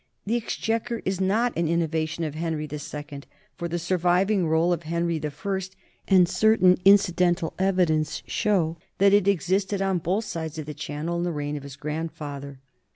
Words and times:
The 0.25 0.35
exchequer 0.35 1.03
is 1.05 1.21
not 1.21 1.55
an 1.55 1.67
innovation 1.67 2.23
of 2.23 2.33
Henry 2.33 2.63
II, 2.73 3.21
for 3.55 3.67
the 3.67 3.77
surviving 3.77 4.47
roll 4.47 4.73
of 4.73 4.81
Henry 4.81 5.21
I 5.23 5.59
and 6.07 6.27
certain 6.27 6.79
incidental 6.83 7.53
evi 7.59 7.85
dence 7.85 8.23
show 8.25 8.77
that 8.97 9.13
it 9.13 9.27
existed 9.27 9.79
on 9.79 9.99
both 9.99 10.25
sides 10.25 10.57
of 10.57 10.65
the 10.65 10.73
Channel 10.73 11.17
in 11.19 11.23
the 11.23 11.31
reign 11.31 11.55
of 11.55 11.61
his 11.61 11.75
grandfather. 11.75 12.57